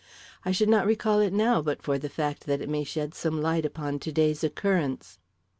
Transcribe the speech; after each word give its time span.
I 0.43 0.51
should 0.51 0.67
not 0.67 0.87
recall 0.87 1.19
it 1.19 1.31
now 1.31 1.61
but 1.61 1.83
for 1.83 1.99
the 1.99 2.09
fact 2.09 2.47
that 2.47 2.59
it 2.59 2.67
may 2.69 2.83
shed 2.83 3.13
some 3.13 3.39
light 3.39 3.67
upon 3.67 3.99
to 3.99 4.11
day's 4.11 4.43
occurrence." 4.43 5.19